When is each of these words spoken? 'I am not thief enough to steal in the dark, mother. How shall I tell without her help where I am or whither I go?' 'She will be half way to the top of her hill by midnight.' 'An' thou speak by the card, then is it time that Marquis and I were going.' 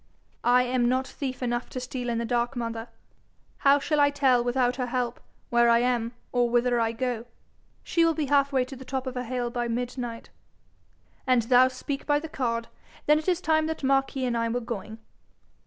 'I 0.43 0.63
am 0.63 0.89
not 0.89 1.05
thief 1.05 1.43
enough 1.43 1.69
to 1.69 1.79
steal 1.79 2.09
in 2.09 2.17
the 2.17 2.25
dark, 2.25 2.55
mother. 2.55 2.87
How 3.57 3.77
shall 3.77 3.99
I 3.99 4.09
tell 4.09 4.43
without 4.43 4.77
her 4.77 4.87
help 4.87 5.19
where 5.51 5.69
I 5.69 5.77
am 5.77 6.13
or 6.31 6.49
whither 6.49 6.79
I 6.79 6.91
go?' 6.91 7.25
'She 7.83 8.03
will 8.03 8.15
be 8.15 8.25
half 8.25 8.51
way 8.51 8.65
to 8.65 8.75
the 8.75 8.83
top 8.83 9.05
of 9.05 9.13
her 9.13 9.23
hill 9.25 9.51
by 9.51 9.67
midnight.' 9.67 10.31
'An' 11.27 11.41
thou 11.41 11.67
speak 11.67 12.07
by 12.07 12.17
the 12.19 12.27
card, 12.27 12.67
then 13.05 13.19
is 13.19 13.27
it 13.27 13.43
time 13.43 13.67
that 13.67 13.83
Marquis 13.83 14.25
and 14.25 14.35
I 14.35 14.49
were 14.49 14.59
going.' 14.59 14.97